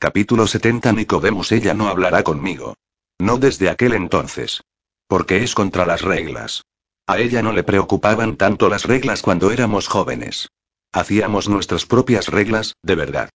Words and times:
Capítulo 0.00 0.46
70 0.46 0.92
Nicodemus 0.92 1.50
Ella 1.50 1.74
no 1.74 1.88
hablará 1.88 2.22
conmigo. 2.22 2.76
No 3.18 3.36
desde 3.36 3.68
aquel 3.68 3.94
entonces. 3.94 4.62
Porque 5.08 5.42
es 5.42 5.56
contra 5.56 5.86
las 5.86 6.02
reglas. 6.02 6.62
A 7.08 7.18
ella 7.18 7.42
no 7.42 7.50
le 7.50 7.64
preocupaban 7.64 8.36
tanto 8.36 8.68
las 8.68 8.84
reglas 8.84 9.22
cuando 9.22 9.50
éramos 9.50 9.88
jóvenes. 9.88 10.50
Hacíamos 10.92 11.48
nuestras 11.48 11.84
propias 11.84 12.28
reglas, 12.28 12.76
de 12.80 12.94
verdad. 12.94 13.30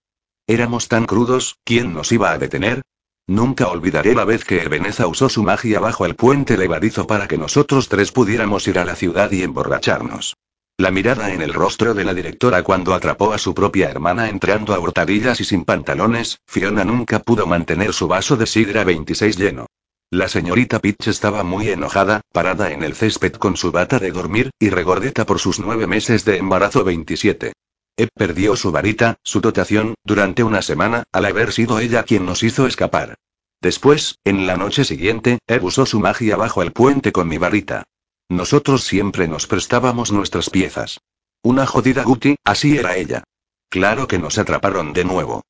Éramos 0.47 0.87
tan 0.87 1.05
crudos, 1.05 1.57
¿quién 1.65 1.93
nos 1.93 2.13
iba 2.13 2.31
a 2.31 2.37
detener? 2.37 2.81
Nunca 3.27 3.67
olvidaré 3.67 4.15
la 4.15 4.23
vez 4.23 4.45
que 4.45 4.63
Ebeneza 4.63 5.05
usó 5.07 5.27
su 5.27 5.43
magia 5.43 5.81
bajo 5.81 6.05
el 6.05 6.15
puente 6.15 6.55
levadizo 6.55 7.07
para 7.07 7.27
que 7.27 7.37
nosotros 7.37 7.89
tres 7.89 8.13
pudiéramos 8.13 8.65
ir 8.69 8.79
a 8.79 8.85
la 8.85 8.95
ciudad 8.95 9.29
y 9.31 9.43
emborracharnos. 9.43 10.32
La 10.77 10.89
mirada 10.89 11.31
en 11.31 11.43
el 11.43 11.53
rostro 11.53 11.93
de 11.93 12.03
la 12.03 12.15
directora 12.15 12.63
cuando 12.63 12.95
atrapó 12.95 13.31
a 13.31 13.37
su 13.37 13.53
propia 13.53 13.91
hermana 13.91 14.27
entrando 14.27 14.73
a 14.73 14.79
hurtadillas 14.79 15.39
y 15.39 15.43
sin 15.43 15.65
pantalones, 15.65 16.39
Fiona 16.47 16.83
nunca 16.83 17.19
pudo 17.19 17.45
mantener 17.45 17.93
su 17.93 18.07
vaso 18.07 18.37
de 18.37 18.47
sidra 18.47 18.83
26 18.83 19.37
lleno. 19.37 19.67
La 20.09 20.27
señorita 20.27 20.79
Pitch 20.79 21.07
estaba 21.07 21.43
muy 21.43 21.69
enojada, 21.69 22.21
parada 22.31 22.71
en 22.71 22.81
el 22.81 22.95
césped 22.95 23.33
con 23.33 23.55
su 23.55 23.71
bata 23.71 23.99
de 23.99 24.11
dormir, 24.11 24.49
y 24.59 24.71
regordeta 24.71 25.27
por 25.27 25.37
sus 25.37 25.59
nueve 25.59 25.85
meses 25.85 26.25
de 26.25 26.37
embarazo 26.37 26.83
27. 26.83 27.53
Eb 27.95 28.09
perdió 28.15 28.55
su 28.55 28.71
varita, 28.71 29.17
su 29.23 29.41
dotación, 29.41 29.93
durante 30.03 30.43
una 30.43 30.63
semana, 30.63 31.03
al 31.11 31.25
haber 31.25 31.51
sido 31.51 31.77
ella 31.77 32.01
quien 32.01 32.25
nos 32.25 32.41
hizo 32.41 32.65
escapar. 32.65 33.13
Después, 33.61 34.17
en 34.23 34.47
la 34.47 34.57
noche 34.57 34.85
siguiente, 34.85 35.37
Eb 35.45 35.65
usó 35.65 35.85
su 35.85 35.99
magia 35.99 36.35
bajo 36.35 36.63
el 36.63 36.71
puente 36.71 37.11
con 37.11 37.27
mi 37.27 37.37
varita. 37.37 37.83
Nosotros 38.29 38.83
siempre 38.83 39.27
nos 39.27 39.47
prestábamos 39.47 40.11
nuestras 40.11 40.49
piezas. 40.49 40.99
Una 41.41 41.65
jodida 41.65 42.03
Guti, 42.03 42.35
así 42.43 42.77
era 42.77 42.95
ella. 42.95 43.23
Claro 43.69 44.07
que 44.07 44.19
nos 44.19 44.37
atraparon 44.37 44.93
de 44.93 45.03
nuevo. 45.03 45.43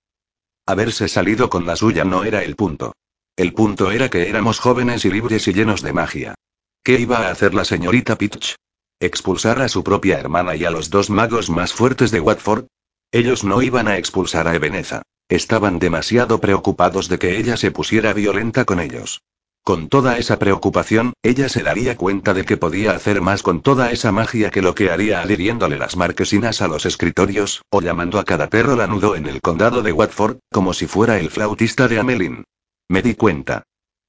Haberse 0.66 1.08
salido 1.08 1.50
con 1.50 1.66
la 1.66 1.76
suya 1.76 2.06
no 2.06 2.24
era 2.24 2.44
el 2.44 2.56
punto. 2.56 2.94
El 3.36 3.54
punto 3.54 3.92
era 3.92 4.10
que 4.10 4.30
éramos 4.30 4.60
jóvenes 4.60 5.06
y 5.06 5.12
libres 5.12 5.48
y 5.48 5.54
llenos 5.54 5.82
de 5.82 5.94
magia. 5.94 6.36
¿Qué 6.84 7.00
iba 7.00 7.18
a 7.18 7.32
hacer 7.32 7.54
la 7.54 7.66
señorita 7.66 8.18
Pitch? 8.18 8.56
¿Expulsar 9.00 9.62
a 9.62 9.70
su 9.70 9.84
propia 9.84 10.20
hermana 10.20 10.56
y 10.56 10.66
a 10.66 10.72
los 10.72 10.90
dos 10.90 11.10
magos 11.10 11.50
más 11.50 11.74
fuertes 11.74 12.12
de 12.12 12.20
Watford? 12.20 12.66
Ellos 13.12 13.44
no 13.44 13.62
iban 13.62 13.88
a 13.88 13.98
expulsar 13.98 14.48
a 14.48 14.56
Ebeneza. 14.56 15.02
Estaban 15.30 15.80
demasiado 15.80 16.40
preocupados 16.40 17.10
de 17.10 17.20
que 17.20 17.38
ella 17.38 17.58
se 17.58 17.72
pusiera 17.72 18.14
violenta 18.14 18.66
con 18.66 18.80
ellos. 18.80 19.22
Con 19.64 19.88
toda 19.88 20.18
esa 20.18 20.40
preocupación, 20.40 21.14
ella 21.24 21.48
se 21.48 21.64
daría 21.64 21.96
cuenta 21.96 22.34
de 22.34 22.44
que 22.44 22.58
podía 22.58 22.92
hacer 22.92 23.22
más 23.22 23.42
con 23.42 23.62
toda 23.62 23.92
esa 23.92 24.12
magia 24.12 24.52
que 24.52 24.62
lo 24.62 24.76
que 24.76 24.92
haría 24.92 25.22
adhiriéndole 25.22 25.78
las 25.78 25.96
marquesinas 25.96 26.62
a 26.62 26.68
los 26.68 26.86
escritorios, 26.86 27.62
o 27.70 27.80
llamando 27.80 28.20
a 28.20 28.26
cada 28.26 28.50
perro 28.50 28.76
lanudo 28.76 29.16
en 29.16 29.26
el 29.26 29.40
condado 29.40 29.82
de 29.82 29.94
Watford, 29.94 30.40
como 30.52 30.74
si 30.74 30.86
fuera 30.86 31.18
el 31.18 31.30
flautista 31.30 31.88
de 31.88 31.98
Amelin. 31.98 32.44
Me 32.90 33.02
di 33.02 33.16
cuenta. 33.16 33.64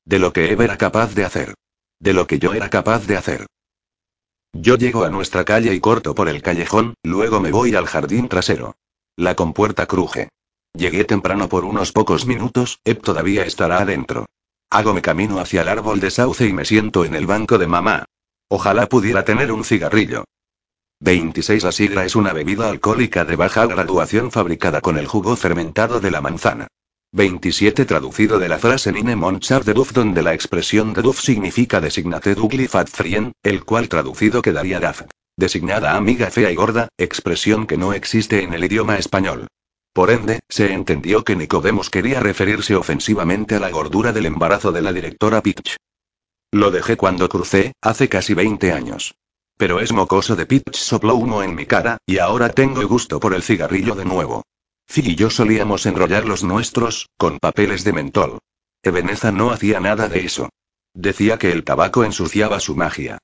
De 0.05 0.19
lo 0.19 0.33
que 0.33 0.51
Eve 0.51 0.65
era 0.65 0.77
capaz 0.77 1.15
de 1.15 1.25
hacer. 1.25 1.55
De 2.01 2.15
lo 2.15 2.27
que 2.27 2.41
yo 2.41 2.53
era 2.53 2.69
capaz 2.69 3.07
de 3.07 3.17
hacer. 3.17 3.47
Yo 4.53 4.77
llego 4.77 5.05
a 5.05 5.11
nuestra 5.11 5.45
calle 5.45 5.73
y 5.73 5.79
corto 5.79 6.17
por 6.17 6.29
el 6.29 6.43
callejón, 6.43 6.95
luego 7.05 7.39
me 7.39 7.53
voy 7.53 7.77
al 7.77 7.87
jardín 7.87 8.29
trasero. 8.29 8.75
La 9.17 9.37
compuerta 9.37 9.87
cruje. 9.87 10.31
Llegué 10.77 11.05
temprano 11.05 11.49
por 11.49 11.65
unos 11.65 11.93
pocos 11.93 12.27
minutos, 12.27 12.81
Eb 12.85 13.03
todavía 13.03 13.45
estará 13.45 13.79
adentro. 13.79 14.27
Hago 14.75 14.93
mi 14.93 15.03
camino 15.03 15.39
hacia 15.39 15.63
el 15.63 15.69
árbol 15.69 16.01
de 16.01 16.11
sauce 16.11 16.49
y 16.49 16.53
me 16.53 16.65
siento 16.65 17.05
en 17.05 17.15
el 17.15 17.29
banco 17.29 17.59
de 17.59 17.69
mamá. 17.69 18.07
Ojalá 18.49 18.89
pudiera 18.89 19.25
tener 19.25 19.53
un 19.53 19.63
cigarrillo. 19.63 20.25
26 20.99 21.63
La 21.63 21.71
sigla 21.71 22.05
es 22.05 22.17
una 22.17 22.33
bebida 22.33 22.71
alcohólica 22.71 23.25
de 23.25 23.37
baja 23.37 23.67
graduación 23.67 24.33
fabricada 24.33 24.81
con 24.81 24.99
el 24.99 25.07
jugo 25.07 25.37
fermentado 25.37 26.01
de 26.01 26.11
la 26.11 26.21
manzana. 26.21 26.67
27 27.13 27.85
Traducido 27.85 28.41
de 28.41 28.49
la 28.49 28.59
frase 28.59 28.91
Nine 28.91 29.15
Monchar 29.15 29.63
de 29.63 29.75
Duff 29.75 29.93
donde 29.93 30.25
la 30.25 30.35
expresión 30.35 30.93
de 30.93 31.03
Duff 31.03 31.21
significa 31.21 31.81
designate 31.81 32.33
ugly 32.33 32.67
fat 32.67 32.89
frien, 32.89 33.31
el 33.45 33.65
cual 33.65 33.89
traducido 33.89 34.43
quedaría 34.43 34.81
Daf. 34.81 35.03
Designada 35.37 35.95
amiga 35.95 36.33
fea 36.33 36.51
y 36.51 36.57
gorda, 36.57 36.89
expresión 36.99 37.69
que 37.69 37.77
no 37.77 37.93
existe 37.93 38.43
en 38.43 38.53
el 38.53 38.65
idioma 38.65 38.99
español. 38.99 39.47
Por 39.95 40.11
ende, 40.11 40.41
se 40.49 40.73
entendió 40.73 41.23
que 41.23 41.37
Nicodemus 41.37 41.89
quería 41.89 42.19
referirse 42.19 42.75
ofensivamente 42.75 43.55
a 43.55 43.61
la 43.61 43.71
gordura 43.71 44.13
del 44.13 44.27
embarazo 44.27 44.73
de 44.73 44.83
la 44.83 44.93
directora 44.93 45.41
Pitch. 45.41 45.77
Lo 46.51 46.73
dejé 46.73 46.97
cuando 46.97 47.29
crucé, 47.29 47.75
hace 47.81 48.09
casi 48.09 48.35
20 48.35 48.73
años. 48.73 49.15
Pero 49.57 49.79
es 49.79 49.93
mocoso 49.93 50.35
de 50.35 50.47
Pitch 50.47 50.75
sopló 50.75 51.15
humo 51.15 51.45
en 51.45 51.55
mi 51.55 51.65
cara, 51.65 51.99
y 52.07 52.19
ahora 52.19 52.49
tengo 52.49 52.85
gusto 52.89 53.21
por 53.21 53.35
el 53.35 53.45
cigarrillo 53.45 53.95
de 53.95 54.05
nuevo. 54.05 54.43
Phil 54.85 55.13
y 55.13 55.15
yo 55.15 55.31
solíamos 55.31 55.87
enrollar 55.87 56.25
los 56.27 56.43
nuestros, 56.43 57.09
con 57.17 57.39
papeles 57.39 57.85
de 57.85 57.93
mentol. 57.93 58.41
Ebeneza 58.83 59.31
no 59.31 59.53
hacía 59.53 59.79
nada 59.79 60.09
de 60.09 60.25
eso. 60.25 60.49
Decía 60.93 61.39
que 61.39 61.53
el 61.53 61.63
tabaco 61.63 62.03
ensuciaba 62.03 62.59
su 62.59 62.75
magia. 62.75 63.19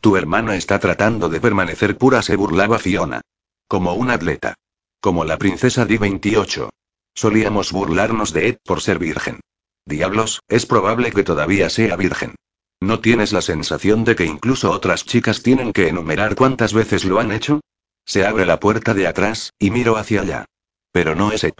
Tu 0.00 0.16
hermana 0.16 0.56
está 0.56 0.80
tratando 0.80 1.28
de 1.28 1.40
permanecer 1.40 1.96
pura, 1.96 2.20
se 2.22 2.34
burlaba 2.34 2.80
Fiona. 2.80 3.20
Como 3.68 3.94
un 3.94 4.10
atleta. 4.10 4.56
Como 5.00 5.24
la 5.24 5.38
princesa 5.38 5.84
Di 5.84 5.98
28. 5.98 6.70
Solíamos 7.14 7.72
burlarnos 7.72 8.32
de 8.32 8.48
Ed 8.48 8.56
por 8.64 8.80
ser 8.80 8.98
virgen. 8.98 9.40
Diablos, 9.84 10.40
es 10.48 10.66
probable 10.66 11.12
que 11.12 11.22
todavía 11.22 11.70
sea 11.70 11.96
virgen. 11.96 12.34
¿No 12.80 13.00
tienes 13.00 13.32
la 13.32 13.40
sensación 13.40 14.04
de 14.04 14.16
que 14.16 14.24
incluso 14.24 14.70
otras 14.70 15.04
chicas 15.04 15.42
tienen 15.42 15.72
que 15.72 15.88
enumerar 15.88 16.34
cuántas 16.34 16.74
veces 16.74 17.04
lo 17.04 17.20
han 17.20 17.32
hecho? 17.32 17.60
Se 18.04 18.26
abre 18.26 18.46
la 18.46 18.60
puerta 18.60 18.94
de 18.94 19.06
atrás, 19.06 19.52
y 19.58 19.70
miro 19.70 19.96
hacia 19.96 20.22
allá. 20.22 20.44
Pero 20.92 21.14
no 21.14 21.32
es 21.32 21.44
Ed. 21.44 21.54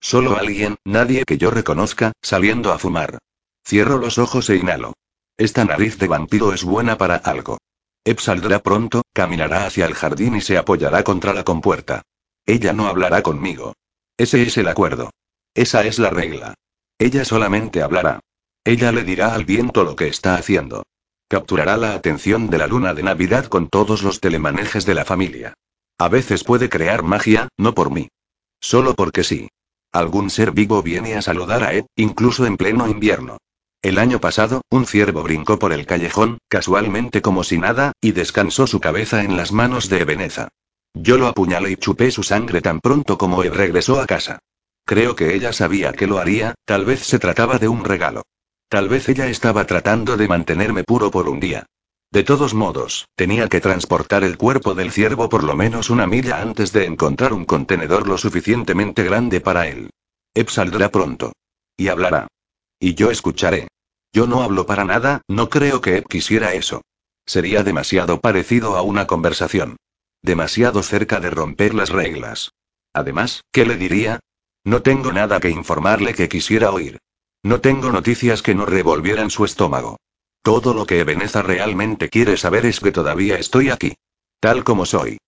Solo 0.00 0.36
alguien, 0.36 0.76
nadie 0.84 1.24
que 1.24 1.38
yo 1.38 1.50
reconozca, 1.50 2.12
saliendo 2.22 2.72
a 2.72 2.78
fumar. 2.78 3.18
Cierro 3.66 3.98
los 3.98 4.18
ojos 4.18 4.48
e 4.50 4.56
inhalo. 4.56 4.94
Esta 5.36 5.64
nariz 5.64 5.98
de 5.98 6.08
vampiro 6.08 6.52
es 6.52 6.64
buena 6.64 6.96
para 6.98 7.16
algo. 7.16 7.58
Ed 8.04 8.18
saldrá 8.18 8.60
pronto, 8.60 9.02
caminará 9.12 9.66
hacia 9.66 9.86
el 9.86 9.94
jardín 9.94 10.36
y 10.36 10.40
se 10.40 10.56
apoyará 10.56 11.02
contra 11.02 11.34
la 11.34 11.44
compuerta. 11.44 12.02
Ella 12.46 12.72
no 12.72 12.86
hablará 12.86 13.22
conmigo. 13.22 13.74
Ese 14.16 14.42
es 14.42 14.56
el 14.58 14.68
acuerdo. 14.68 15.10
Esa 15.54 15.84
es 15.84 15.98
la 15.98 16.10
regla. 16.10 16.54
Ella 16.98 17.24
solamente 17.24 17.82
hablará. 17.82 18.20
Ella 18.64 18.92
le 18.92 19.04
dirá 19.04 19.34
al 19.34 19.44
viento 19.44 19.84
lo 19.84 19.96
que 19.96 20.08
está 20.08 20.34
haciendo. 20.34 20.84
Capturará 21.28 21.76
la 21.76 21.94
atención 21.94 22.50
de 22.50 22.58
la 22.58 22.66
luna 22.66 22.92
de 22.92 23.02
Navidad 23.02 23.46
con 23.46 23.68
todos 23.68 24.02
los 24.02 24.20
telemanejes 24.20 24.84
de 24.84 24.94
la 24.94 25.04
familia. 25.04 25.54
A 25.98 26.08
veces 26.08 26.44
puede 26.44 26.68
crear 26.68 27.02
magia, 27.02 27.48
no 27.56 27.74
por 27.74 27.90
mí. 27.90 28.08
Solo 28.60 28.94
porque 28.94 29.24
sí. 29.24 29.48
Algún 29.92 30.30
ser 30.30 30.52
vivo 30.52 30.82
viene 30.82 31.14
a 31.14 31.22
saludar 31.22 31.64
a 31.64 31.72
Ed, 31.72 31.86
incluso 31.96 32.46
en 32.46 32.56
pleno 32.56 32.88
invierno. 32.88 33.38
El 33.82 33.98
año 33.98 34.20
pasado, 34.20 34.62
un 34.70 34.86
ciervo 34.86 35.22
brincó 35.22 35.58
por 35.58 35.72
el 35.72 35.86
callejón, 35.86 36.38
casualmente 36.48 37.22
como 37.22 37.44
si 37.44 37.58
nada, 37.58 37.92
y 38.00 38.12
descansó 38.12 38.66
su 38.66 38.78
cabeza 38.78 39.22
en 39.24 39.36
las 39.36 39.52
manos 39.52 39.88
de 39.88 40.00
Ebeneza. 40.00 40.48
Yo 40.94 41.18
lo 41.18 41.28
apuñalé 41.28 41.72
y 41.72 41.76
chupé 41.76 42.10
su 42.10 42.22
sangre 42.22 42.60
tan 42.60 42.80
pronto 42.80 43.16
como 43.16 43.42
él 43.42 43.54
regresó 43.54 44.00
a 44.00 44.06
casa. 44.06 44.40
Creo 44.84 45.14
que 45.14 45.34
ella 45.34 45.52
sabía 45.52 45.92
que 45.92 46.06
lo 46.06 46.18
haría, 46.18 46.54
tal 46.64 46.84
vez 46.84 47.00
se 47.00 47.18
trataba 47.18 47.58
de 47.58 47.68
un 47.68 47.84
regalo. 47.84 48.22
Tal 48.68 48.88
vez 48.88 49.08
ella 49.08 49.28
estaba 49.28 49.66
tratando 49.66 50.16
de 50.16 50.28
mantenerme 50.28 50.84
puro 50.84 51.10
por 51.10 51.28
un 51.28 51.40
día. 51.40 51.66
De 52.12 52.24
todos 52.24 52.54
modos, 52.54 53.06
tenía 53.14 53.48
que 53.48 53.60
transportar 53.60 54.24
el 54.24 54.36
cuerpo 54.36 54.74
del 54.74 54.90
ciervo 54.90 55.28
por 55.28 55.44
lo 55.44 55.54
menos 55.54 55.90
una 55.90 56.08
milla 56.08 56.42
antes 56.42 56.72
de 56.72 56.86
encontrar 56.86 57.32
un 57.32 57.44
contenedor 57.44 58.08
lo 58.08 58.18
suficientemente 58.18 59.04
grande 59.04 59.40
para 59.40 59.68
él. 59.68 59.90
Eb 60.34 60.50
saldrá 60.50 60.90
pronto. 60.90 61.32
Y 61.76 61.88
hablará. 61.88 62.26
Y 62.80 62.94
yo 62.94 63.12
escucharé. 63.12 63.68
Yo 64.12 64.26
no 64.26 64.42
hablo 64.42 64.66
para 64.66 64.84
nada, 64.84 65.22
no 65.28 65.48
creo 65.48 65.80
que 65.80 65.98
Eb 65.98 66.08
quisiera 66.08 66.52
eso. 66.54 66.82
Sería 67.26 67.62
demasiado 67.62 68.20
parecido 68.20 68.76
a 68.76 68.82
una 68.82 69.06
conversación. 69.06 69.76
Demasiado 70.22 70.82
cerca 70.82 71.20
de 71.20 71.30
romper 71.30 71.74
las 71.74 71.90
reglas. 71.90 72.52
Además, 72.92 73.42
¿qué 73.52 73.64
le 73.64 73.76
diría? 73.76 74.20
No 74.64 74.82
tengo 74.82 75.12
nada 75.12 75.40
que 75.40 75.50
informarle 75.50 76.14
que 76.14 76.28
quisiera 76.28 76.70
oír. 76.70 76.98
No 77.42 77.60
tengo 77.60 77.90
noticias 77.90 78.42
que 78.42 78.54
no 78.54 78.66
revolvieran 78.66 79.30
su 79.30 79.44
estómago. 79.44 79.98
Todo 80.42 80.74
lo 80.74 80.86
que 80.86 81.00
Ebeneza 81.00 81.42
realmente 81.42 82.08
quiere 82.08 82.36
saber 82.36 82.66
es 82.66 82.80
que 82.80 82.92
todavía 82.92 83.38
estoy 83.38 83.70
aquí. 83.70 83.94
Tal 84.40 84.64
como 84.64 84.84
soy. 84.84 85.18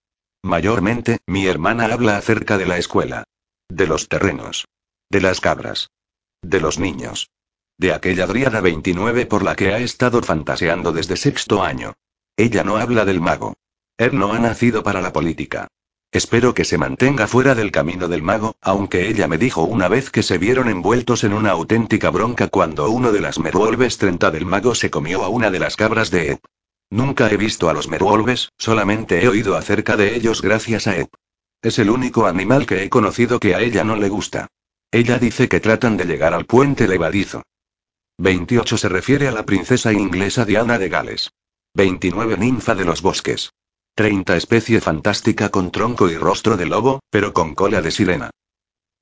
Mayormente, 0.42 1.20
mi 1.26 1.46
hermana 1.46 1.84
habla 1.86 2.16
acerca 2.16 2.58
de 2.58 2.66
la 2.66 2.78
escuela. 2.78 3.24
De 3.68 3.86
los 3.86 4.08
terrenos. 4.08 4.66
De 5.08 5.20
las 5.20 5.40
cabras. 5.40 5.90
De 6.42 6.60
los 6.60 6.78
niños. 6.78 7.30
De 7.78 7.92
aquella 7.92 8.26
Driada 8.26 8.60
29 8.60 9.26
por 9.26 9.42
la 9.42 9.56
que 9.56 9.72
ha 9.72 9.78
estado 9.78 10.22
fantaseando 10.22 10.92
desde 10.92 11.16
sexto 11.16 11.62
año. 11.62 11.94
Ella 12.36 12.64
no 12.64 12.76
habla 12.76 13.04
del 13.04 13.20
mago. 13.20 13.54
No 14.10 14.32
ha 14.32 14.38
nacido 14.40 14.82
para 14.82 15.00
la 15.00 15.12
política. 15.12 15.68
Espero 16.10 16.54
que 16.54 16.64
se 16.64 16.76
mantenga 16.76 17.28
fuera 17.28 17.54
del 17.54 17.70
camino 17.70 18.08
del 18.08 18.22
mago, 18.22 18.56
aunque 18.60 19.08
ella 19.08 19.28
me 19.28 19.38
dijo 19.38 19.62
una 19.62 19.86
vez 19.86 20.10
que 20.10 20.24
se 20.24 20.38
vieron 20.38 20.68
envueltos 20.68 21.22
en 21.22 21.32
una 21.32 21.52
auténtica 21.52 22.10
bronca 22.10 22.48
cuando 22.48 22.90
uno 22.90 23.12
de 23.12 23.20
las 23.20 23.38
Merwolves 23.38 23.98
30 23.98 24.32
del 24.32 24.44
mago 24.44 24.74
se 24.74 24.90
comió 24.90 25.22
a 25.22 25.28
una 25.28 25.50
de 25.50 25.60
las 25.60 25.76
cabras 25.76 26.10
de 26.10 26.32
Ep. 26.32 26.44
Nunca 26.90 27.30
he 27.30 27.36
visto 27.36 27.70
a 27.70 27.74
los 27.74 27.88
Merwolves, 27.88 28.50
solamente 28.58 29.22
he 29.22 29.28
oído 29.28 29.56
acerca 29.56 29.96
de 29.96 30.16
ellos 30.16 30.42
gracias 30.42 30.88
a 30.88 30.96
Ep. 30.96 31.14
Es 31.62 31.78
el 31.78 31.88
único 31.88 32.26
animal 32.26 32.66
que 32.66 32.82
he 32.82 32.90
conocido 32.90 33.38
que 33.38 33.54
a 33.54 33.60
ella 33.60 33.84
no 33.84 33.94
le 33.94 34.08
gusta. 34.08 34.48
Ella 34.90 35.18
dice 35.18 35.48
que 35.48 35.60
tratan 35.60 35.96
de 35.96 36.06
llegar 36.06 36.34
al 36.34 36.44
puente 36.44 36.88
levadizo. 36.88 37.44
28 38.18 38.76
se 38.76 38.88
refiere 38.88 39.28
a 39.28 39.32
la 39.32 39.46
princesa 39.46 39.92
inglesa 39.92 40.44
Diana 40.44 40.78
de 40.78 40.88
Gales. 40.88 41.30
29 41.74 42.36
ninfa 42.36 42.74
de 42.74 42.84
los 42.84 43.00
bosques. 43.00 43.52
30 43.94 44.36
especie 44.36 44.80
fantástica 44.80 45.50
con 45.50 45.70
tronco 45.70 46.08
y 46.08 46.16
rostro 46.16 46.56
de 46.56 46.64
lobo, 46.64 47.00
pero 47.10 47.34
con 47.34 47.54
cola 47.54 47.82
de 47.82 47.90
sirena. 47.90 48.30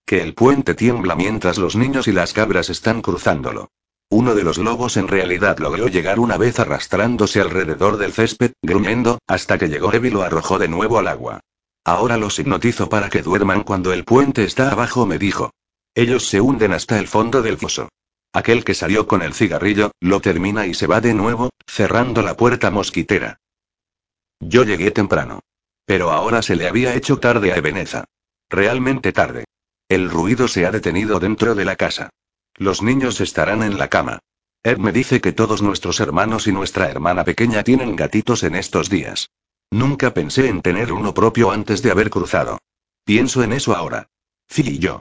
Que 0.04 0.20
el 0.20 0.34
puente 0.34 0.74
tiembla 0.74 1.14
mientras 1.14 1.58
los 1.58 1.76
niños 1.76 2.08
y 2.08 2.12
las 2.12 2.32
cabras 2.32 2.70
están 2.70 3.00
cruzándolo. 3.00 3.68
Uno 4.10 4.34
de 4.34 4.42
los 4.42 4.58
lobos 4.58 4.96
en 4.96 5.06
realidad 5.06 5.58
logró 5.60 5.86
llegar 5.86 6.18
una 6.18 6.36
vez 6.36 6.58
arrastrándose 6.58 7.40
alrededor 7.40 7.98
del 7.98 8.12
césped, 8.12 8.50
gruñendo, 8.60 9.20
hasta 9.28 9.58
que 9.58 9.68
llegó 9.68 9.92
Evi 9.92 10.08
y 10.08 10.10
lo 10.10 10.22
arrojó 10.22 10.58
de 10.58 10.66
nuevo 10.66 10.98
al 10.98 11.06
agua. 11.06 11.38
Ahora 11.84 12.16
los 12.16 12.40
hipnotizo 12.40 12.88
para 12.88 13.08
que 13.08 13.22
duerman 13.22 13.62
cuando 13.62 13.92
el 13.92 14.04
puente 14.04 14.42
está 14.42 14.72
abajo, 14.72 15.06
me 15.06 15.18
dijo. 15.18 15.52
Ellos 15.94 16.26
se 16.26 16.40
hunden 16.40 16.72
hasta 16.72 16.98
el 16.98 17.06
fondo 17.06 17.42
del 17.42 17.58
foso. 17.58 17.88
Aquel 18.32 18.64
que 18.64 18.74
salió 18.74 19.06
con 19.06 19.22
el 19.22 19.34
cigarrillo, 19.34 19.92
lo 20.00 20.20
termina 20.20 20.66
y 20.66 20.74
se 20.74 20.88
va 20.88 21.00
de 21.00 21.14
nuevo, 21.14 21.50
cerrando 21.66 22.22
la 22.22 22.36
puerta 22.36 22.72
mosquitera. 22.72 23.39
Yo 24.40 24.64
llegué 24.64 24.90
temprano. 24.90 25.40
Pero 25.84 26.10
ahora 26.10 26.42
se 26.42 26.56
le 26.56 26.66
había 26.66 26.94
hecho 26.94 27.18
tarde 27.18 27.52
a 27.52 27.56
Ebeneza. 27.56 28.04
Realmente 28.48 29.12
tarde. 29.12 29.44
El 29.88 30.10
ruido 30.10 30.48
se 30.48 30.66
ha 30.66 30.70
detenido 30.70 31.20
dentro 31.20 31.54
de 31.54 31.64
la 31.64 31.76
casa. 31.76 32.10
Los 32.56 32.82
niños 32.82 33.20
estarán 33.20 33.62
en 33.62 33.78
la 33.78 33.88
cama. 33.88 34.20
Ed 34.62 34.78
me 34.78 34.92
dice 34.92 35.20
que 35.20 35.32
todos 35.32 35.62
nuestros 35.62 36.00
hermanos 36.00 36.46
y 36.46 36.52
nuestra 36.52 36.90
hermana 36.90 37.24
pequeña 37.24 37.62
tienen 37.62 37.96
gatitos 37.96 38.42
en 38.42 38.54
estos 38.54 38.90
días. 38.90 39.30
Nunca 39.70 40.12
pensé 40.12 40.48
en 40.48 40.62
tener 40.62 40.92
uno 40.92 41.14
propio 41.14 41.50
antes 41.50 41.82
de 41.82 41.90
haber 41.90 42.10
cruzado. 42.10 42.58
Pienso 43.04 43.42
en 43.42 43.52
eso 43.52 43.74
ahora. 43.74 44.08
Fi 44.48 44.62
y 44.62 44.78
yo. 44.78 45.00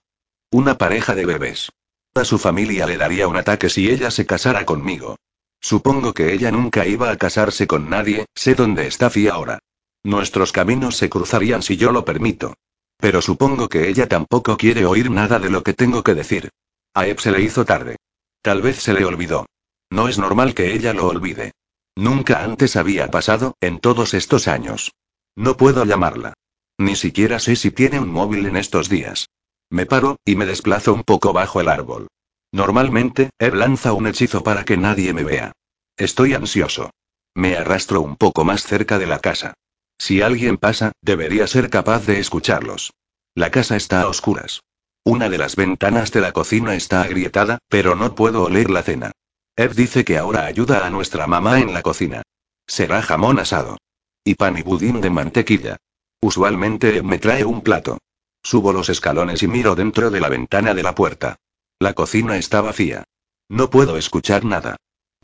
Una 0.52 0.78
pareja 0.78 1.16
de 1.16 1.26
bebés. 1.26 1.72
A 2.16 2.26
su 2.26 2.38
familia 2.38 2.86
le 2.86 2.98
daría 2.98 3.28
un 3.28 3.38
ataque 3.38 3.70
si 3.70 3.90
ella 3.90 4.12
se 4.12 4.26
casara 4.26 4.66
conmigo. 4.66 5.18
Supongo 5.62 6.14
que 6.14 6.34
ella 6.34 6.52
nunca 6.52 6.86
iba 6.86 7.12
a 7.12 7.18
casarse 7.18 7.68
con 7.68 7.90
nadie, 7.90 8.26
sé 8.36 8.56
dónde 8.56 8.88
está 8.88 9.10
Fi 9.10 9.28
ahora. 9.28 9.60
Nuestros 10.04 10.52
caminos 10.52 10.96
se 10.96 11.10
cruzarían 11.10 11.62
si 11.62 11.78
yo 11.78 11.92
lo 11.92 12.06
permito. 12.06 12.56
Pero 12.98 13.22
supongo 13.22 13.70
que 13.70 13.90
ella 13.90 14.08
tampoco 14.08 14.58
quiere 14.58 14.86
oír 14.86 15.12
nada 15.12 15.40
de 15.40 15.50
lo 15.50 15.64
que 15.64 15.74
tengo 15.74 16.04
que 16.04 16.16
decir. 16.16 16.50
A 16.94 17.08
Eb 17.08 17.20
se 17.20 17.32
le 17.32 17.42
hizo 17.42 17.66
tarde. 17.66 17.98
Tal 18.42 18.62
vez 18.62 18.78
se 18.82 18.94
le 18.94 19.06
olvidó. 19.06 19.46
No 19.90 20.08
es 20.08 20.18
normal 20.18 20.54
que 20.54 20.74
ella 20.74 20.94
lo 20.94 21.08
olvide. 21.08 21.52
Nunca 21.96 22.44
antes 22.44 22.76
había 22.76 23.12
pasado, 23.12 23.56
en 23.60 23.80
todos 23.80 24.14
estos 24.14 24.48
años. 24.48 24.94
No 25.36 25.58
puedo 25.58 25.84
llamarla. 25.84 26.34
Ni 26.78 26.96
siquiera 26.96 27.40
sé 27.40 27.56
si 27.58 27.72
tiene 27.72 28.00
un 28.00 28.10
móvil 28.10 28.46
en 28.46 28.56
estos 28.56 28.88
días. 28.88 29.30
Me 29.70 29.86
paro, 29.86 30.18
y 30.24 30.36
me 30.36 30.46
desplazo 30.46 30.94
un 30.94 31.04
poco 31.04 31.34
bajo 31.34 31.60
el 31.60 31.68
árbol. 31.68 32.08
Normalmente, 32.52 33.30
Eb 33.38 33.54
lanza 33.56 33.94
un 33.94 34.08
hechizo 34.08 34.44
para 34.44 34.66
que 34.66 34.78
nadie 34.78 35.14
me 35.14 35.24
vea. 35.24 35.52
Estoy 35.98 36.34
ansioso. 36.34 36.90
Me 37.36 37.56
arrastro 37.56 38.02
un 38.02 38.16
poco 38.16 38.44
más 38.44 38.64
cerca 38.64 38.98
de 38.98 39.06
la 39.06 39.20
casa. 39.20 39.54
Si 39.98 40.22
alguien 40.22 40.58
pasa, 40.58 40.94
debería 41.02 41.46
ser 41.46 41.70
capaz 41.70 42.06
de 42.06 42.20
escucharlos. 42.20 42.94
La 43.36 43.52
casa 43.52 43.76
está 43.76 44.02
a 44.02 44.08
oscuras. 44.08 44.62
Una 45.04 45.30
de 45.30 45.38
las 45.38 45.56
ventanas 45.56 46.12
de 46.12 46.22
la 46.22 46.32
cocina 46.32 46.76
está 46.76 47.02
agrietada, 47.02 47.60
pero 47.68 47.96
no 47.96 48.16
puedo 48.16 48.44
oler 48.44 48.70
la 48.70 48.84
cena. 48.84 49.12
Ed 49.56 49.72
dice 49.76 50.06
que 50.06 50.18
ahora 50.18 50.46
ayuda 50.46 50.86
a 50.86 50.90
nuestra 50.90 51.28
mamá 51.28 51.60
en 51.60 51.74
la 51.74 51.82
cocina. 51.82 52.24
Será 52.66 53.02
jamón 53.02 53.40
asado. 53.40 53.78
Y 54.24 54.36
pan 54.36 54.58
y 54.58 54.62
budín 54.62 55.02
de 55.02 55.10
mantequilla. 55.10 55.78
Usualmente 56.22 56.98
Ed 56.98 57.04
me 57.04 57.20
trae 57.20 57.46
un 57.46 57.62
plato. 57.62 57.98
Subo 58.42 58.74
los 58.74 58.90
escalones 58.90 59.44
y 59.44 59.48
miro 59.48 59.76
dentro 59.76 60.10
de 60.12 60.20
la 60.20 60.30
ventana 60.30 60.74
de 60.74 60.84
la 60.84 60.96
puerta. 60.96 61.36
La 61.80 61.94
cocina 61.94 62.36
está 62.36 62.60
vacía. 62.60 63.06
No 63.48 63.70
puedo 63.70 63.96
escuchar 63.96 64.44
nada. 64.44 64.76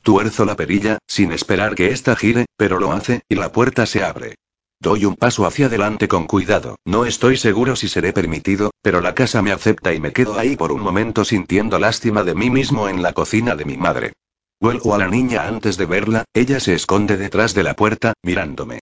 Tuerzo 0.02 0.46
la 0.46 0.56
perilla, 0.56 1.00
sin 1.06 1.34
esperar 1.34 1.76
que 1.76 1.92
ésta 1.92 2.16
gire, 2.16 2.46
pero 2.56 2.80
lo 2.80 2.94
hace, 2.94 3.24
y 3.28 3.36
la 3.36 3.52
puerta 3.52 3.86
se 3.86 4.06
abre. 4.06 4.36
Doy 4.80 5.04
un 5.04 5.16
paso 5.16 5.46
hacia 5.46 5.66
adelante 5.66 6.08
con 6.08 6.28
cuidado, 6.28 6.78
no 6.86 7.06
estoy 7.06 7.36
seguro 7.36 7.76
si 7.76 7.90
seré 7.90 8.14
permitido, 8.14 8.72
pero 8.82 9.02
la 9.02 9.14
casa 9.16 9.42
me 9.42 9.52
acepta 9.52 9.94
y 9.94 10.00
me 10.00 10.14
quedo 10.14 10.40
ahí 10.40 10.56
por 10.56 10.72
un 10.72 10.82
momento 10.82 11.26
sintiendo 11.26 11.78
lástima 11.78 12.24
de 12.24 12.36
mí 12.36 12.50
mismo 12.50 12.88
en 12.88 13.02
la 13.02 13.12
cocina 13.12 13.56
de 13.56 13.66
mi 13.66 13.76
madre. 13.76 14.14
Vuelvo 14.62 14.96
a 14.96 14.98
la 14.98 15.10
niña 15.10 15.48
antes 15.48 15.76
de 15.76 15.86
verla, 15.86 16.24
ella 16.34 16.62
se 16.62 16.74
esconde 16.74 17.18
detrás 17.18 17.54
de 17.54 17.64
la 17.64 17.76
puerta, 17.76 18.14
mirándome. 18.24 18.80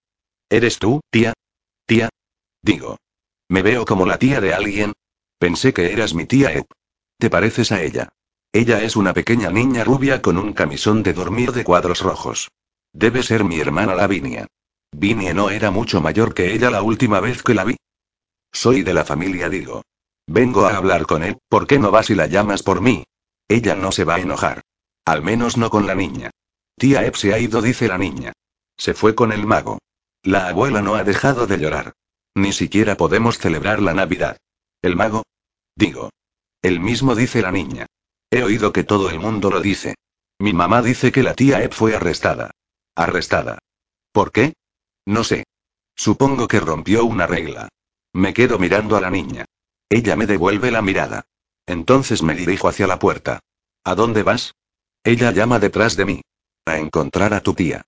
¿Eres 0.47 0.77
tú, 0.77 1.01
tía? 1.09 1.33
Tía. 1.87 2.09
Digo. 2.61 2.97
¿Me 3.49 3.63
veo 3.63 3.85
como 3.85 4.05
la 4.05 4.19
tía 4.19 4.41
de 4.41 4.53
alguien? 4.53 4.93
Pensé 5.39 5.73
que 5.73 5.91
eras 5.91 6.13
mi 6.13 6.25
tía 6.25 6.53
Ed. 6.53 6.65
¿Te 7.17 7.29
pareces 7.29 7.71
a 7.71 7.81
ella? 7.81 8.09
Ella 8.51 8.83
es 8.83 8.95
una 8.95 9.13
pequeña 9.13 9.49
niña 9.49 9.83
rubia 9.83 10.21
con 10.21 10.37
un 10.37 10.53
camisón 10.53 11.03
de 11.03 11.13
dormir 11.13 11.51
de 11.51 11.63
cuadros 11.63 12.01
rojos. 12.01 12.51
Debe 12.91 13.23
ser 13.23 13.43
mi 13.43 13.59
hermana 13.59 13.95
Lavinia. 13.95 14.47
Vinie 14.91 15.33
no 15.33 15.49
era 15.49 15.71
mucho 15.71 16.01
mayor 16.01 16.33
que 16.33 16.53
ella 16.53 16.69
la 16.69 16.83
última 16.83 17.19
vez 17.19 17.41
que 17.41 17.55
la 17.55 17.63
vi. 17.63 17.77
Soy 18.51 18.83
de 18.83 18.93
la 18.93 19.05
familia, 19.05 19.49
digo. 19.49 19.81
Vengo 20.27 20.65
a 20.67 20.77
hablar 20.77 21.05
con 21.07 21.23
él, 21.23 21.37
¿por 21.49 21.65
qué 21.65 21.79
no 21.79 21.89
vas 21.89 22.09
y 22.11 22.15
la 22.15 22.27
llamas 22.27 22.61
por 22.61 22.81
mí? 22.81 23.03
Ella 23.47 23.75
no 23.75 23.91
se 23.91 24.03
va 24.03 24.15
a 24.15 24.19
enojar. 24.19 24.61
Al 25.05 25.21
menos 25.21 25.57
no 25.57 25.69
con 25.69 25.87
la 25.87 25.95
niña. 25.95 26.29
Tía 26.77 27.05
Ep 27.05 27.15
se 27.15 27.33
ha 27.33 27.39
ido, 27.39 27.61
dice 27.61 27.87
la 27.87 27.97
niña. 27.97 28.33
Se 28.77 28.93
fue 28.93 29.15
con 29.15 29.31
el 29.31 29.45
mago. 29.45 29.79
La 30.23 30.47
abuela 30.47 30.81
no 30.81 30.95
ha 30.95 31.03
dejado 31.03 31.47
de 31.47 31.57
llorar. 31.57 31.93
Ni 32.35 32.53
siquiera 32.53 32.95
podemos 32.95 33.37
celebrar 33.37 33.81
la 33.81 33.93
Navidad. 33.93 34.37
¿El 34.81 34.95
mago? 34.95 35.23
Digo. 35.75 36.09
El 36.63 36.79
mismo 36.79 37.13
dice 37.13 37.41
la 37.41 37.51
niña. 37.51 37.85
He 38.31 38.41
oído 38.41 38.71
que 38.71 38.85
todo 38.85 39.09
el 39.09 39.19
mundo 39.19 39.51
lo 39.51 39.59
dice. 39.59 39.95
Mi 40.39 40.53
mamá 40.53 40.81
dice 40.81 41.11
que 41.11 41.21
la 41.21 41.35
tía 41.35 41.61
Ed 41.61 41.71
fue 41.71 41.93
arrestada. 41.93 42.51
¿Arrestada? 42.95 43.59
¿Por 44.13 44.31
qué? 44.31 44.53
No 45.05 45.25
sé. 45.25 45.43
Supongo 45.95 46.47
que 46.47 46.61
rompió 46.61 47.03
una 47.03 47.27
regla. 47.27 47.67
Me 48.13 48.33
quedo 48.33 48.59
mirando 48.59 48.95
a 48.95 49.01
la 49.01 49.09
niña. 49.09 49.43
Ella 49.89 50.15
me 50.15 50.25
devuelve 50.25 50.71
la 50.71 50.81
mirada. 50.81 51.25
Entonces 51.65 52.23
me 52.23 52.33
dirijo 52.33 52.69
hacia 52.69 52.87
la 52.87 52.97
puerta. 52.97 53.41
¿A 53.83 53.95
dónde 53.95 54.23
vas? 54.23 54.55
Ella 55.03 55.31
llama 55.31 55.59
detrás 55.59 55.97
de 55.97 56.05
mí. 56.05 56.21
A 56.65 56.77
encontrar 56.77 57.33
a 57.33 57.41
tu 57.41 57.53
tía. 57.53 57.83